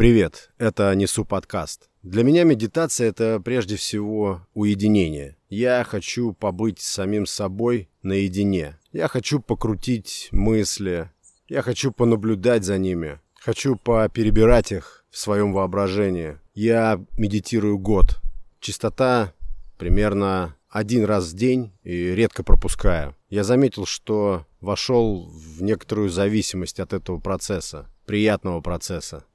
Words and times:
Привет, 0.00 0.48
это 0.56 0.94
Несу 0.94 1.26
подкаст. 1.26 1.90
Для 2.02 2.24
меня 2.24 2.44
медитация– 2.44 3.08
это 3.10 3.38
прежде 3.38 3.76
всего 3.76 4.40
уединение. 4.54 5.36
Я 5.50 5.84
хочу 5.84 6.32
побыть 6.32 6.80
самим 6.80 7.26
собой 7.26 7.90
наедине. 8.00 8.78
Я 8.92 9.08
хочу 9.08 9.40
покрутить 9.40 10.30
мысли. 10.32 11.10
Я 11.48 11.60
хочу 11.60 11.92
понаблюдать 11.92 12.64
за 12.64 12.78
ними. 12.78 13.20
Хочу 13.34 13.76
поперебирать 13.76 14.72
их 14.72 15.04
в 15.10 15.18
своем 15.18 15.52
воображении. 15.52 16.38
Я 16.54 17.04
медитирую 17.18 17.76
год. 17.76 18.22
Частота 18.58 19.34
примерно 19.76 20.56
один 20.70 21.04
раз 21.04 21.30
в 21.30 21.36
день 21.36 21.72
и 21.82 22.14
редко 22.14 22.42
пропускаю. 22.42 23.14
Я 23.28 23.44
заметил, 23.44 23.84
что 23.84 24.46
вошел 24.62 25.30
в 25.30 25.62
некоторую 25.62 26.08
зависимость 26.08 26.80
от 26.80 26.94
этого 26.94 27.20
процесса, 27.20 27.86
приятного 28.06 28.62
процесса. 28.62 29.26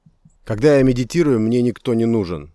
Когда 0.46 0.76
я 0.76 0.84
медитирую, 0.84 1.40
мне 1.40 1.60
никто 1.60 1.92
не 1.94 2.04
нужен. 2.04 2.54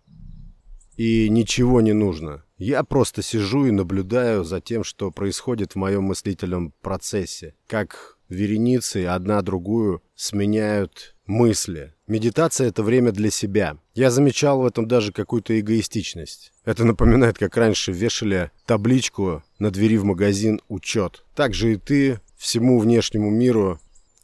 И 0.95 1.27
ничего 1.29 1.81
не 1.81 1.91
нужно. 1.91 2.45
Я 2.57 2.83
просто 2.83 3.21
сижу 3.21 3.65
и 3.65 3.71
наблюдаю 3.71 4.45
за 4.45 4.61
тем, 4.61 4.85
что 4.85 5.11
происходит 5.11 5.73
в 5.73 5.75
моем 5.75 6.03
мыслительном 6.03 6.73
процессе. 6.81 7.53
Как 7.67 8.17
вереницы 8.29 9.07
одна 9.07 9.41
другую 9.41 10.01
сменяют 10.15 11.17
мысли. 11.25 11.93
Медитация— 12.07 12.67
это 12.69 12.81
время 12.81 13.11
для 13.11 13.29
себя. 13.29 13.77
Я 13.93 14.09
замечал 14.09 14.61
в 14.61 14.65
этом 14.65 14.87
даже 14.87 15.11
какую-то 15.11 15.59
эгоистичность. 15.59 16.53
Это 16.63 16.85
напоминает, 16.85 17.37
как 17.37 17.57
раньше 17.57 17.91
вешали 17.91 18.51
табличку 18.65 19.43
на 19.59 19.69
двери 19.69 19.97
в 19.97 20.05
магазин 20.05 20.61
«Учет». 20.69 21.25
Так 21.35 21.53
же 21.53 21.73
и 21.73 21.75
ты 21.75 22.21
всему 22.37 22.79
внешнему 22.79 23.29
миру 23.29 23.81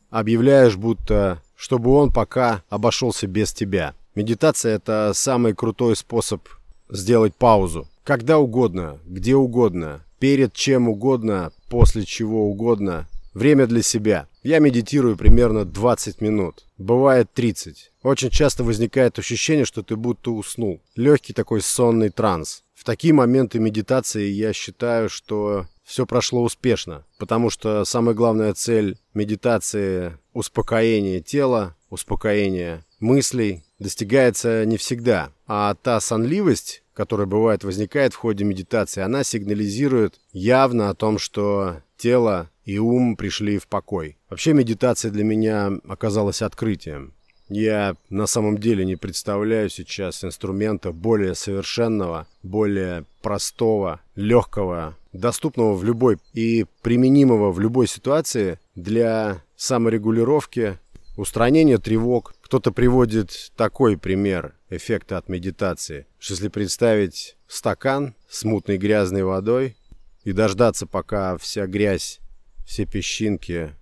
объявляешь, 0.10 0.78
будто 0.78 1.42
чтобы 1.58 1.92
он 1.92 2.12
пока 2.12 2.64
обошелся 2.70 3.28
без 3.28 3.52
тебя. 3.52 3.96
Медитация— 4.16 4.76
это 4.78 5.12
самый 5.14 5.54
крутой 5.54 5.96
способ 5.96 6.48
сделать 6.90 7.36
паузу. 7.36 7.88
Когда 8.04 8.38
угодно, 8.38 9.00
где 9.06 9.36
угодно, 9.36 10.06
перед 10.20 10.54
чем 10.54 10.88
угодно, 10.88 11.52
после 11.70 12.06
чего 12.06 12.50
угодно. 12.50 13.08
Время 13.34 13.68
для 13.68 13.84
себя. 13.84 14.28
Я 14.42 14.58
медитирую 14.60 15.16
примерно 15.16 15.66
20 15.66 16.22
минут. 16.22 16.66
Бывает 16.78 17.30
30. 17.34 17.92
Очень 18.02 18.30
часто 18.32 18.64
возникает 18.64 19.20
ощущение, 19.20 19.66
что 19.66 19.84
ты 19.84 19.96
будто 19.96 20.32
уснул. 20.32 20.82
Легкий 20.96 21.34
такой 21.34 21.62
сонный 21.62 22.10
транс. 22.10 22.64
В 22.74 22.84
такие 22.84 23.14
моменты 23.14 23.60
медитации 23.60 24.28
я 24.30 24.54
считаю, 24.54 25.10
что 25.10 25.68
все 25.88 26.06
прошло 26.06 26.44
успешно, 26.44 27.06
потому 27.18 27.50
что 27.50 27.86
самая 27.86 28.14
главная 28.14 28.54
цель 28.54 28.98
медитации– 29.14 30.18
успокоение 30.34 31.22
тела, 31.22 31.78
успокоение 31.90 32.84
мыслей, 33.00 33.64
достигается 33.80 34.66
не 34.66 34.76
всегда. 34.76 35.32
А 35.48 35.74
та 35.76 36.02
сонливость, 36.02 36.84
которая 36.94 37.26
бывает 37.26 37.64
возникает 37.64 38.14
в 38.14 38.18
ходе 38.18 38.44
медитации, 38.44 39.02
она 39.02 39.24
сигнализирует 39.24 40.20
явно 40.34 40.90
о 40.90 40.94
том, 40.94 41.18
что 41.18 41.82
тело 41.96 42.50
и 42.66 42.78
ум 42.80 43.16
пришли 43.16 43.58
в 43.58 43.68
покой. 43.68 44.18
Вообще 44.30 44.52
медитация 44.52 45.10
для 45.10 45.24
меня 45.24 45.72
оказалась 45.88 46.42
открытием. 46.42 47.14
Я 47.50 47.96
на 48.10 48.28
самом 48.28 48.58
деле 48.58 48.86
не 48.86 48.98
представляю 48.98 49.70
сейчас 49.70 50.24
инструмента 50.24 50.92
более 50.92 51.34
совершенного, 51.34 52.28
более 52.44 53.06
простого, 53.22 54.02
легкого, 54.16 54.98
доступного 55.14 55.74
в 55.76 55.84
любой 55.84 56.18
и 56.34 56.66
применимого 56.82 57.52
в 57.52 57.60
любой 57.60 57.88
ситуации 57.88 58.60
для 58.76 59.42
саморегулировки, 59.56 60.78
устранения 61.16 61.78
тревог. 61.78 62.36
Кто-то 62.42 62.72
приводит 62.72 63.52
такой 63.56 63.98
пример 63.98 64.54
эффекта 64.70 65.18
от 65.18 65.30
медитации. 65.30 66.06
Если 66.20 66.50
представить 66.50 67.38
стакан 67.48 68.14
с 68.30 68.44
мутной 68.44 68.78
грязной 68.78 69.24
водой 69.24 69.78
и 70.24 70.34
дождаться, 70.34 70.86
пока 70.86 71.38
вся 71.38 71.66
грязь 71.66 72.20
все 72.66 72.86
песчинки 72.86 73.74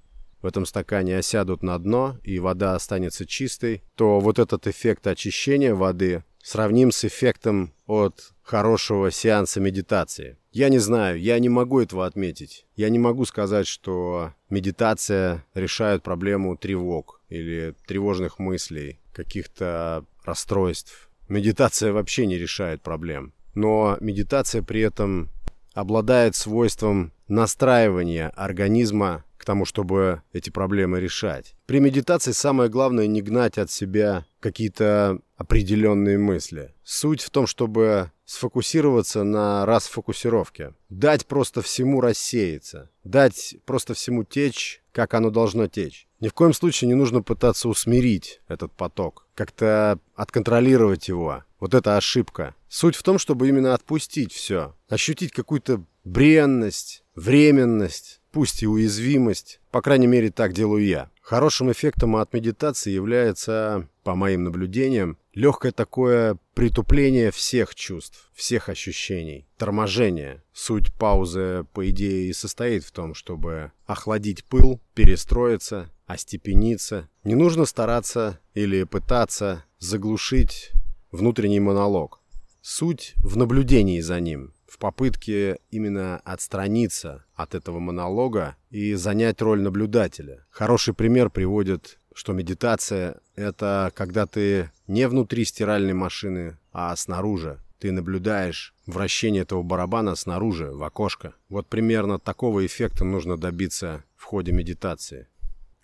в 0.45 0.47
этом 0.47 0.67
стакане 0.67 1.17
осядут 1.17 1.63
на 1.63 1.75
дно 1.79 2.19
и 2.23 2.37
вода 2.37 2.75
останется 2.75 3.25
чистой, 3.25 3.81
то 3.95 4.19
вот 4.19 4.37
этот 4.37 4.67
эффект 4.67 5.07
очищения 5.07 5.73
воды 5.73 6.23
сравним 6.43 6.91
с 6.91 7.03
эффектом 7.03 7.73
от 7.87 8.31
хорошего 8.43 9.09
сеанса 9.09 9.59
медитации. 9.59 10.37
Я 10.51 10.69
не 10.69 10.77
знаю, 10.77 11.19
я 11.19 11.39
не 11.39 11.49
могу 11.49 11.81
этого 11.81 12.05
отметить. 12.05 12.67
Я 12.75 12.89
не 12.89 12.99
могу 12.99 13.25
сказать, 13.25 13.65
что 13.65 14.33
медитация 14.51 15.43
решает 15.55 16.03
проблему 16.03 16.55
тревог 16.55 17.21
или 17.27 17.73
тревожных 17.87 18.37
мыслей, 18.37 18.99
каких-то 19.13 20.05
расстройств. 20.23 21.09
Медитация 21.27 21.91
вообще 21.91 22.27
не 22.27 22.37
решает 22.37 22.83
проблем. 22.83 23.33
Но 23.55 23.97
медитация 23.99 24.61
при 24.61 24.81
этом 24.81 25.31
обладает 25.73 26.35
свойством 26.35 27.13
настраивания 27.27 28.29
организма 28.29 29.24
тому, 29.45 29.65
чтобы 29.65 30.21
эти 30.33 30.49
проблемы 30.49 30.99
решать. 30.99 31.55
При 31.65 31.79
медитации 31.79 32.31
самое 32.31 32.69
главное 32.69 33.07
не 33.07 33.21
гнать 33.21 33.57
от 33.57 33.71
себя 33.71 34.25
какие-то 34.39 35.19
определенные 35.37 36.17
мысли. 36.17 36.73
Суть 36.83 37.21
в 37.21 37.29
том, 37.29 37.47
чтобы 37.47 38.11
сфокусироваться 38.25 39.23
на 39.23 39.65
расфокусировке. 39.65 40.73
Дать 40.89 41.25
просто 41.25 41.61
всему 41.61 42.01
рассеяться. 42.01 42.89
Дать 43.03 43.55
просто 43.65 43.93
всему 43.93 44.23
течь, 44.23 44.81
как 44.91 45.13
оно 45.13 45.29
должно 45.29 45.67
течь. 45.67 46.07
Ни 46.19 46.27
в 46.27 46.33
коем 46.33 46.53
случае 46.53 46.87
не 46.87 46.95
нужно 46.95 47.21
пытаться 47.21 47.69
усмирить 47.69 48.41
этот 48.47 48.71
поток, 48.71 49.27
как-то 49.35 49.99
отконтролировать 50.15 51.07
его. 51.07 51.43
Вот 51.59 51.73
это 51.73 51.97
ошибка. 51.97 52.55
Суть 52.67 52.95
в 52.95 53.03
том, 53.03 53.19
чтобы 53.19 53.47
именно 53.47 53.73
отпустить 53.73 54.33
все, 54.33 54.75
ощутить 54.89 55.31
какую-то 55.31 55.83
бренность, 56.03 57.03
временность, 57.15 58.21
пусть 58.35 58.63
и 58.63 58.67
уязвимость. 58.67 59.61
По 59.71 59.81
крайней 59.81 60.07
мере, 60.07 60.29
так 60.29 60.51
делаю 60.51 60.85
я. 60.85 61.09
Хорошим 61.21 61.71
эффектом 61.71 62.17
от 62.17 62.33
медитации 62.33 62.91
является, 62.91 63.87
по 64.03 64.13
моим 64.13 64.43
наблюдениям, 64.43 65.17
легкое 65.33 65.71
такое 65.71 66.37
притупление 66.53 67.31
всех 67.31 67.73
чувств, 67.75 68.29
всех 68.33 68.67
ощущений, 68.67 69.47
торможение. 69.55 70.43
Суть 70.51 70.93
паузы, 70.93 71.65
по 71.71 71.89
идее, 71.89 72.27
и 72.27 72.33
состоит 72.33 72.83
в 72.83 72.91
том, 72.91 73.13
чтобы 73.13 73.71
охладить 73.85 74.43
пыл, 74.43 74.81
перестроиться, 74.95 75.89
остепениться. 76.05 77.07
Не 77.23 77.35
нужно 77.35 77.63
стараться 77.63 78.41
или 78.53 78.83
пытаться 78.83 79.63
заглушить 79.79 80.73
внутренний 81.09 81.61
монолог. 81.61 82.19
Суть 82.61 83.13
в 83.23 83.37
наблюдении 83.37 84.01
за 84.01 84.19
ним, 84.19 84.54
в 84.67 84.77
попытке 84.77 85.59
именно 85.71 86.17
отстраниться 86.23 87.25
от 87.35 87.55
этого 87.55 87.79
монолога 87.79 88.55
и 88.69 88.93
занять 88.95 89.41
роль 89.41 89.61
наблюдателя. 89.61 90.45
Хороший 90.49 90.93
пример 90.93 91.29
приводит, 91.29 91.99
что 92.13 92.33
медитация— 92.33 93.19
это 93.35 93.91
когда 93.95 94.25
ты 94.25 94.71
не 94.87 95.07
внутри 95.07 95.45
стиральной 95.45 95.93
машины, 95.93 96.57
а 96.71 96.95
снаружи. 96.95 97.59
Ты 97.79 97.91
наблюдаешь 97.91 98.73
вращение 98.85 99.43
этого 99.43 99.61
барабана 99.61 100.15
снаружи, 100.15 100.71
в 100.71 100.81
окошко. 100.83 101.33
Вот 101.49 101.67
примерно 101.67 102.19
такого 102.19 102.65
эффекта 102.65 103.03
нужно 103.03 103.37
добиться 103.37 104.03
в 104.15 104.23
ходе 104.23 104.51
медитации. 104.53 105.27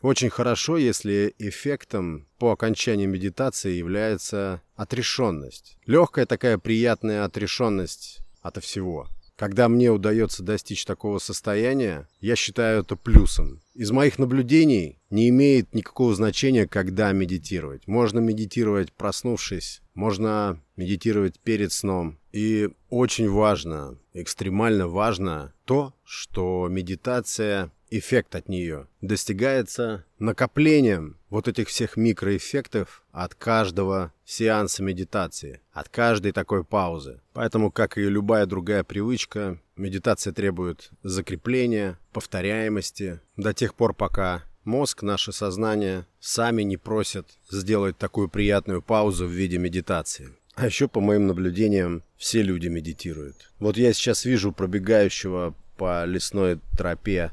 Очень 0.01 0.31
хорошо, 0.31 0.77
если 0.77 1.35
эффектом 1.37 2.27
по 2.39 2.51
окончании 2.51 3.05
медитации 3.05 3.73
является 3.73 4.61
отрешенность. 4.75 5.77
Легкая 5.85 6.25
такая 6.25 6.57
приятная 6.57 7.23
отрешенность 7.23 8.21
ото 8.41 8.61
всего. 8.61 9.07
Когда 9.41 9.69
мне 9.69 9.89
удается 9.89 10.43
достичь 10.43 10.85
такого 10.85 11.17
состояния, 11.17 12.07
я 12.19 12.35
считаю 12.35 12.81
это 12.81 12.95
плюсом. 12.95 13.61
Из 13.73 13.89
моих 13.89 14.19
наблюдений 14.19 14.99
не 15.09 15.29
имеет 15.29 15.73
никакого 15.73 16.13
значения, 16.13 16.67
когда 16.67 17.11
медитировать. 17.11 17.87
Можно 17.87 18.19
медитировать 18.19 18.93
проснувшись, 18.93 19.81
можно 19.95 20.61
медитировать 20.75 21.39
перед 21.39 21.73
сном. 21.73 22.19
И 22.31 22.69
очень 22.91 23.31
важно, 23.31 23.97
экстремально 24.13 24.87
важно 24.87 25.53
то, 25.65 25.95
что 26.03 26.67
медитация 26.69 27.71
эффект 27.91 28.35
от 28.35 28.49
нее 28.49 28.87
достигается 29.01 30.05
накоплением 30.17 31.17
вот 31.29 31.47
этих 31.47 31.67
всех 31.67 31.97
микроэффектов 31.97 33.03
от 33.11 33.35
каждого 33.35 34.13
сеанса 34.25 34.81
медитации, 34.81 35.61
от 35.73 35.89
каждой 35.89 36.31
такой 36.31 36.63
паузы. 36.63 37.21
Поэтому, 37.33 37.69
как 37.69 37.97
и 37.97 38.01
любая 38.01 38.45
другая 38.45 38.83
привычка, 38.83 39.59
медитация 39.75 40.33
требует 40.33 40.89
закрепления, 41.03 41.99
повторяемости 42.13 43.19
до 43.35 43.53
тех 43.53 43.75
пор, 43.75 43.93
пока 43.93 44.43
мозг, 44.63 45.03
наше 45.03 45.33
сознание 45.33 46.05
сами 46.19 46.63
не 46.63 46.77
просят 46.77 47.27
сделать 47.49 47.97
такую 47.97 48.29
приятную 48.29 48.81
паузу 48.81 49.27
в 49.27 49.31
виде 49.31 49.57
медитации. 49.57 50.29
А 50.55 50.65
еще, 50.65 50.87
по 50.87 50.99
моим 50.99 51.27
наблюдениям, 51.27 52.03
все 52.17 52.41
люди 52.41 52.67
медитируют. 52.67 53.51
Вот 53.59 53.77
я 53.77 53.93
сейчас 53.93 54.25
вижу 54.25 54.51
пробегающего 54.51 55.55
по 55.77 56.05
лесной 56.05 56.59
тропе 56.77 57.31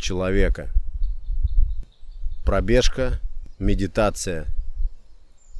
человека. 0.00 0.70
Пробежка, 2.44 3.20
медитация. 3.58 4.46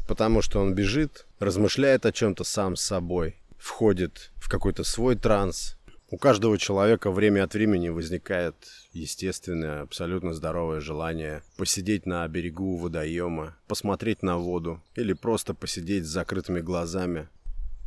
потому 0.08 0.42
что 0.42 0.58
он 0.58 0.74
бежит, 0.74 1.26
размышляет 1.38 2.04
о 2.04 2.10
чем-то 2.10 2.42
сам 2.42 2.74
с 2.74 2.82
собой, 2.82 3.36
входит 3.58 4.32
в 4.38 4.48
какой-то 4.48 4.82
свой 4.82 5.14
транс. 5.14 5.76
У 6.10 6.16
каждого 6.18 6.58
человека 6.58 7.12
время 7.12 7.44
от 7.44 7.54
времени 7.54 7.90
возникает 7.90 8.56
естественное, 8.92 9.82
абсолютно 9.82 10.34
здоровое 10.34 10.80
желание 10.80 11.44
посидеть 11.56 12.06
на 12.06 12.26
берегу 12.26 12.76
водоема, 12.76 13.56
посмотреть 13.68 14.24
на 14.24 14.36
воду 14.36 14.82
или 14.96 15.12
просто 15.12 15.54
посидеть 15.54 16.04
с 16.04 16.08
закрытыми 16.08 16.58
глазами, 16.58 17.28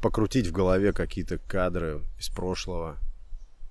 покрутить 0.02 0.48
в 0.48 0.54
голове 0.54 0.94
какие-то 0.94 1.40
кадры 1.40 2.00
из 2.18 2.30
прошлого, 2.30 2.98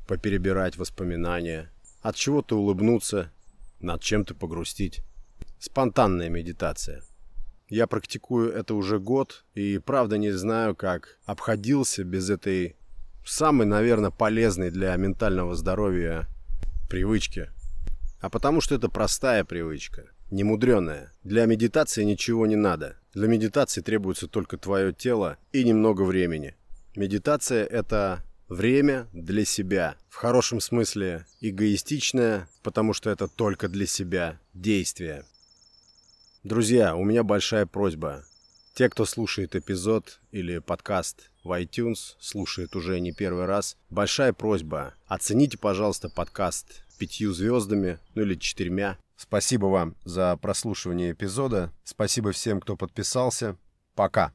поперебирать 0.06 0.76
воспоминания, 0.76 1.71
от 2.02 2.16
чего-то 2.16 2.58
улыбнуться, 2.58 3.32
над 3.80 4.02
чем-то 4.02 4.34
погрустить. 4.34 5.00
Спонтанная 5.58 6.28
медитация– 6.28 7.02
я 7.72 7.86
практикую 7.86 8.52
это 8.52 8.74
уже 8.74 8.98
год 8.98 9.46
и 9.54 9.78
правда 9.78 10.18
не 10.18 10.30
знаю, 10.30 10.76
как 10.76 11.16
обходился 11.24 12.04
без 12.04 12.28
этой 12.28 12.76
самой, 13.24 13.66
наверное, 13.66 14.10
полезной 14.10 14.70
для 14.70 14.94
ментального 14.96 15.54
здоровья 15.54 16.28
привычки. 16.90 17.48
А 18.20 18.28
потому 18.28 18.60
что 18.60 18.74
это 18.74 18.90
простая 18.90 19.44
привычка, 19.44 20.10
немудреная. 20.30 21.14
Для 21.24 21.46
медитации 21.46 22.04
ничего 22.04 22.46
не 22.46 22.56
надо. 22.56 22.98
Для 23.14 23.26
медитации 23.26 23.80
требуется 23.80 24.28
только 24.28 24.58
твое 24.58 24.92
тело 24.92 25.38
и 25.52 25.64
немного 25.64 26.02
времени. 26.02 26.56
Медитация– 26.94 27.64
это 27.70 28.22
время 28.52 29.08
для 29.12 29.44
себя. 29.44 29.96
В 30.08 30.16
хорошем 30.16 30.60
смысле 30.60 31.26
эгоистичное, 31.40 32.48
потому 32.62 32.92
что 32.92 33.10
это 33.10 33.26
только 33.26 33.68
для 33.68 33.86
себя 33.86 34.38
действие. 34.54 35.24
Друзья, 36.44 36.94
у 36.94 37.04
меня 37.04 37.22
большая 37.22 37.66
просьба. 37.66 38.24
Те, 38.74 38.88
кто 38.88 39.04
слушает 39.04 39.54
эпизод 39.54 40.20
или 40.30 40.58
подкаст 40.58 41.30
в 41.44 41.50
iTunes, 41.60 42.16
слушает 42.20 42.74
уже 42.74 43.00
не 43.00 43.12
первый 43.12 43.46
раз, 43.46 43.76
большая 43.90 44.32
просьба. 44.32 44.94
Оцените, 45.06 45.58
пожалуйста, 45.58 46.08
подкаст 46.08 46.84
пятью 46.98 47.32
звездами, 47.32 47.98
ну 48.14 48.22
или 48.22 48.34
четырьмя. 48.34 48.96
Спасибо 49.16 49.66
вам 49.66 49.96
за 50.04 50.36
прослушивание 50.36 51.12
эпизода. 51.12 51.72
Спасибо 51.84 52.32
всем, 52.32 52.60
кто 52.60 52.76
подписался. 52.76 53.56
Пока. 53.94 54.32